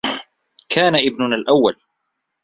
[0.69, 1.75] كان ابننا الأوّل.